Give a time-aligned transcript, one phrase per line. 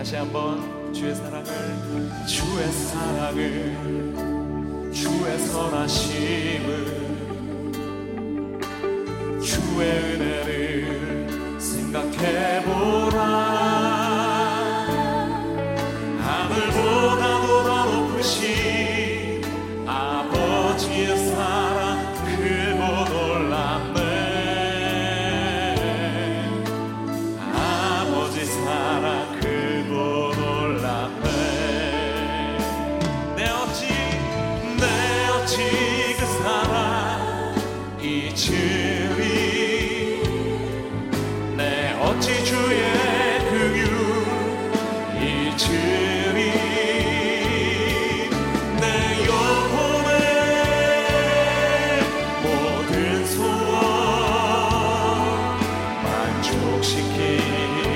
[0.00, 1.44] 다시 한번 주의 사랑을
[2.26, 3.76] 주의 사랑을
[4.94, 6.66] 주의 선하심을
[9.44, 10.79] 주의 은혜를
[56.80, 57.89] intoxiquei.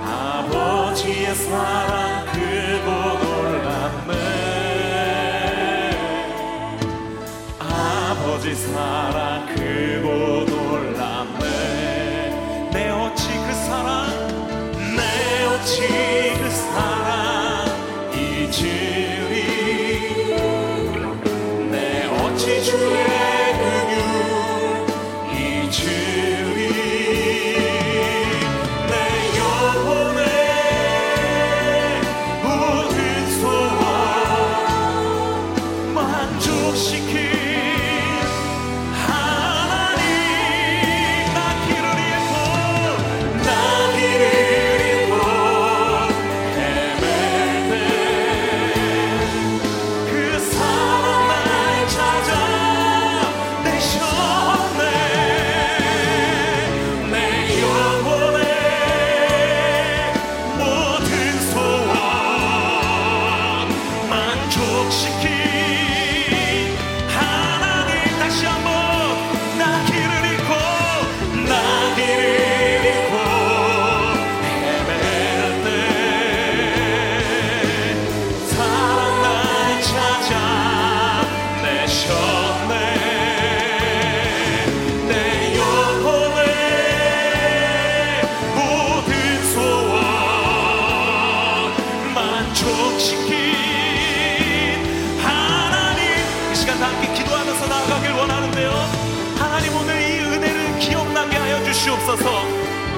[0.00, 2.17] 아버지의 사랑
[102.08, 102.42] 주시옵소서.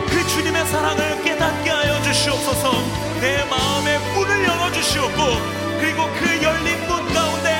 [0.08, 2.70] 그 주님의 사랑을 깨닫게 하여 주시옵소서.
[3.20, 5.18] 내 마음의 문을 열어주시옵고
[5.80, 7.50] 그리고 그 열린 문 가운데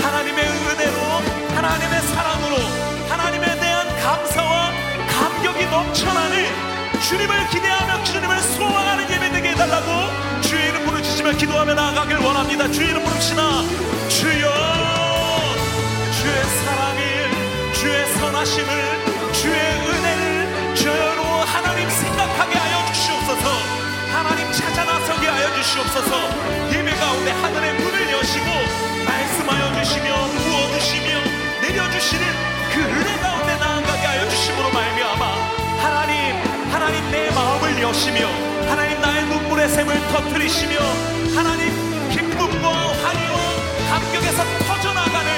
[0.00, 1.00] 하나님의 은혜로
[1.56, 2.56] 하나님의 사랑으로
[3.08, 4.70] 하나님에 대한 감사와
[5.08, 6.46] 감격이 넘쳐나는
[7.08, 12.70] 주님을 기대하며 주님을 소망하는 예배 되게 해달라고 주의 이름 부르짖으며 기도하며 나아가길 원합니다.
[12.70, 13.42] 주의 이름 부릅시다.
[14.08, 14.48] 주여
[16.12, 20.39] 주의 사랑을 주의 선하심을 주의 은혜를
[20.80, 23.50] 주여로 하나님 생각하게 하여 주시옵소서.
[24.14, 26.10] 하나님 찾아 나서게 하여 주시옵소서.
[26.72, 28.46] 예배 가운데 하늘의 문을 여시고
[29.04, 31.08] 말씀하여 주시며 부어주시며
[31.60, 32.26] 내려주시는
[32.72, 35.24] 그 은혜 가운데 나아가게 하여 주심으로 말미암아
[35.82, 38.26] 하나님 하나님 내 마음을 여시며
[38.66, 40.78] 하나님 나의 눈물의 샘을 터뜨리시며
[41.36, 43.36] 하나님 기쁨과 환희와
[43.90, 45.30] 감격에서 터져나가는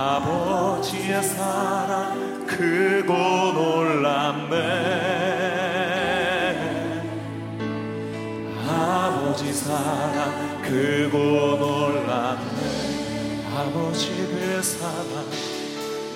[0.00, 3.12] 아버지의 사랑 크고
[3.52, 4.56] 놀랍네.
[8.66, 13.44] 아버지 사랑 크고 놀랍네.
[13.54, 15.26] 아버지 그 사랑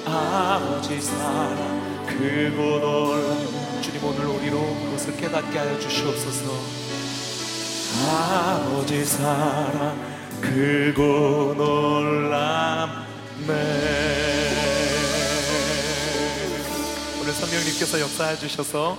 [0.07, 3.83] 아버지 사랑 크고 놀랍네.
[3.83, 6.51] 주님 오늘 우리로 그것을 깨닫게 하여 주시옵소서.
[8.09, 9.99] 아버지 사랑
[10.41, 13.04] 크고 놀랍네
[17.21, 18.97] 오늘 성령님께서 역사해 주셔서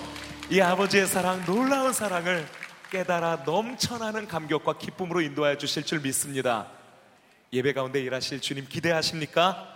[0.49, 2.45] 이 아버지의 사랑 놀라운 사랑을
[2.91, 6.67] 깨달아 넘쳐나는 감격과 기쁨으로 인도하여 주실 줄 믿습니다
[7.53, 9.73] 예배 가운데 일하실 주님 기대하십니까?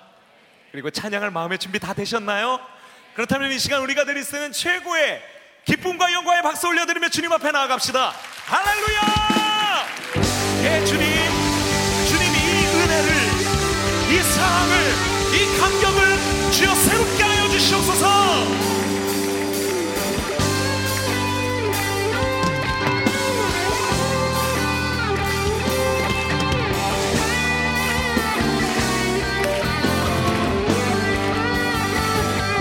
[0.72, 2.60] 그리고 찬양할 마음의 준비 다 되셨나요?
[3.16, 5.22] 그렇다면 이 시간 우리가 드릴 수 있는 최고의
[5.66, 8.14] 기쁨과 영광의 박수 올려드리며 주님 앞에 나아갑시다
[8.46, 9.49] 할렐루야!
[14.12, 14.76] 이 사랑을
[15.36, 18.10] 이 감격을 주여 새롭게 하여 주시옵소서.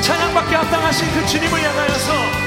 [0.02, 2.37] 찬양받게 합당하신 그 주님을 향하여서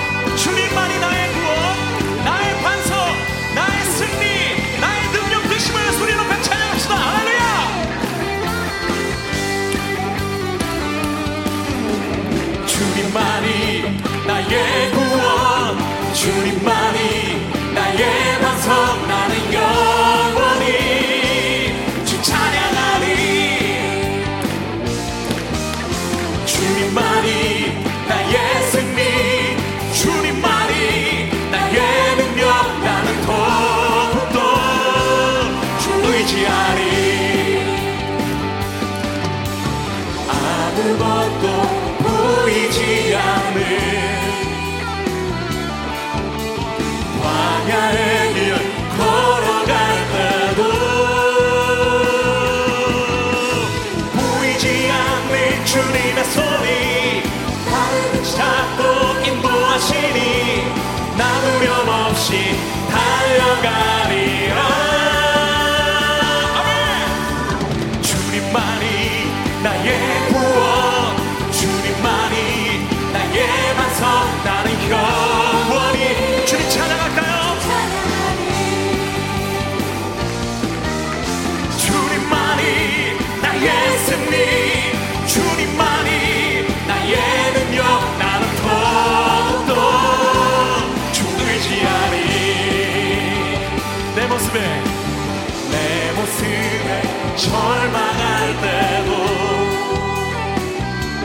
[97.41, 99.11] 절망할 때도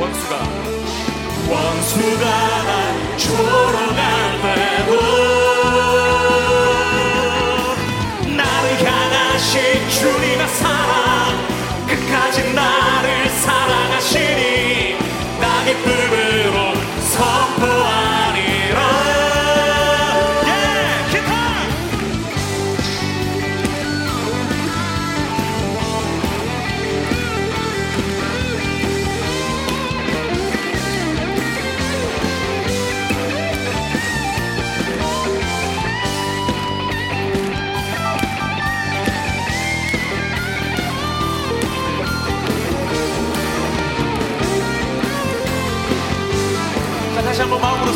[0.00, 0.32] 원수가
[1.50, 2.24] 원수가
[2.64, 4.25] 날 조롱할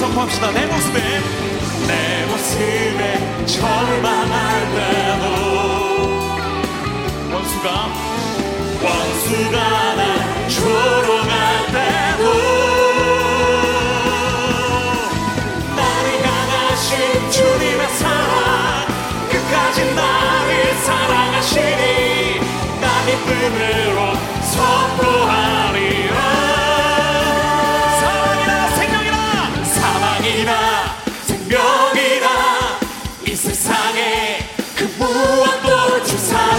[0.00, 0.50] 선포합시다.
[0.52, 0.98] 내 모습에
[1.86, 5.24] 내 모습에 절망할 때도
[7.30, 7.68] 원수가
[8.82, 9.56] 원수가
[15.76, 15.86] 날
[16.24, 18.86] 향하신 주님의 사랑
[19.30, 22.40] 끝까지 나를 사랑하시니
[22.80, 23.98] 나 기쁨으로
[24.40, 25.89] 선포하리
[36.28, 36.49] time.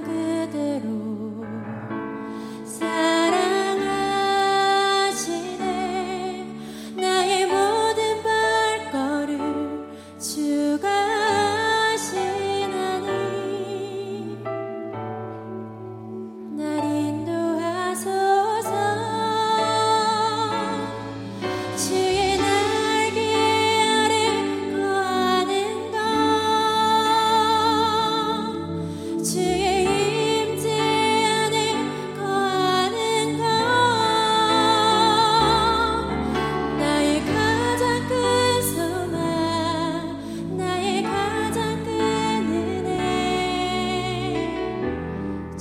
[0.00, 1.11] 그대로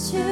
[0.02, 0.31] 주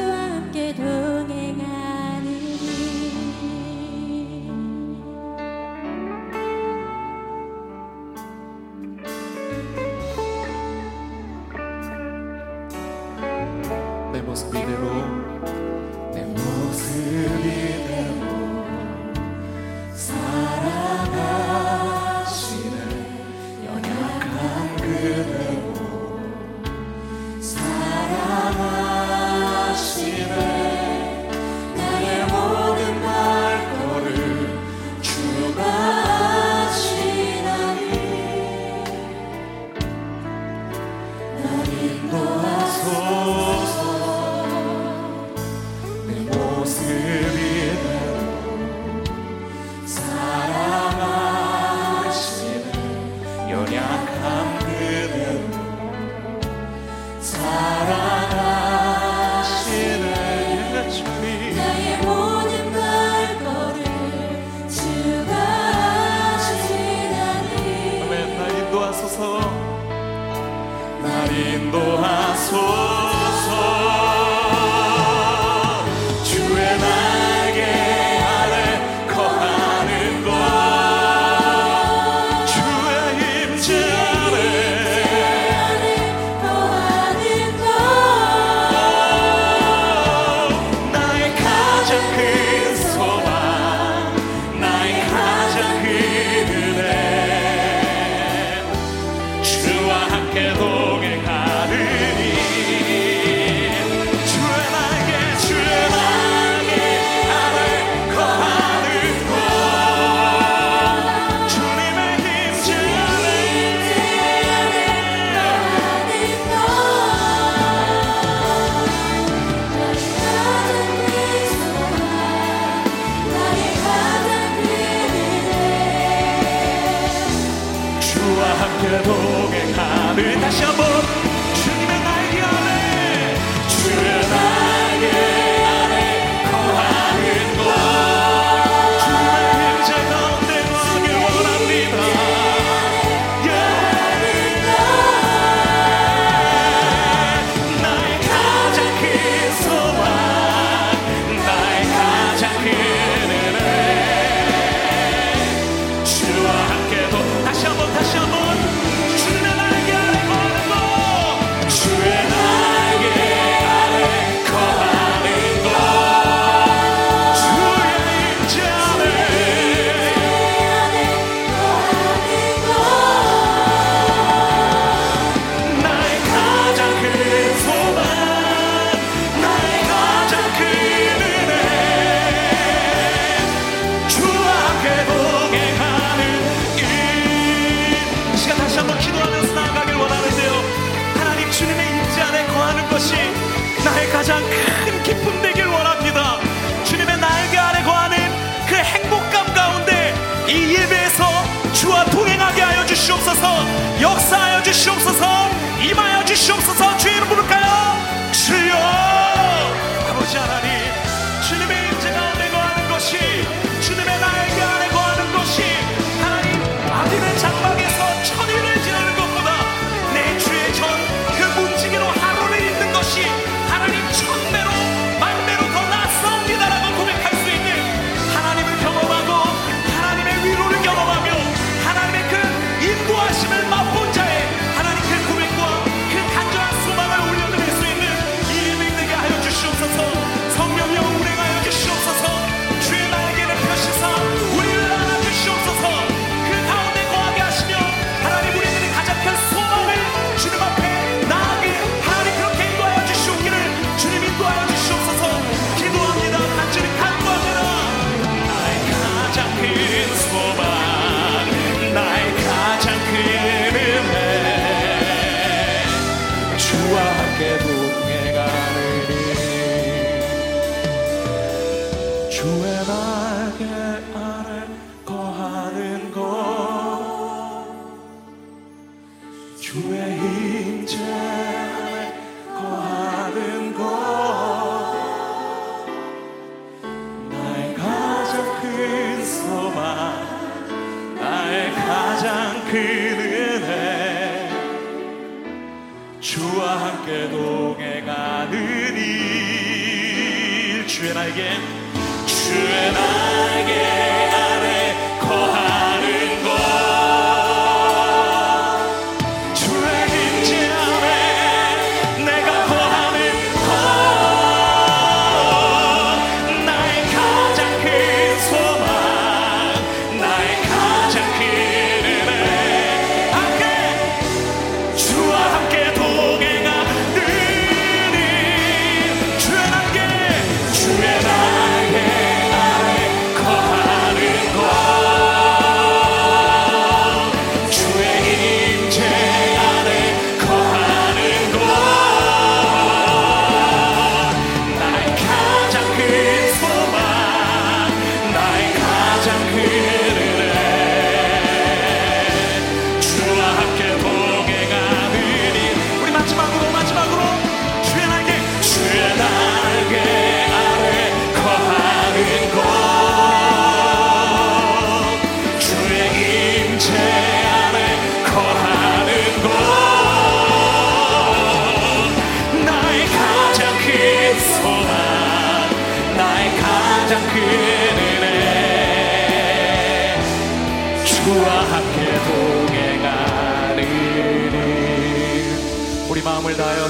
[206.98, 207.39] 주의 날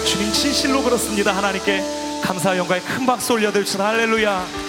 [0.05, 1.35] 주님 진실로 그렇습니다.
[1.35, 1.83] 하나님께
[2.23, 4.68] 감사 영광의 큰 박수 올려드립시다 할렐루야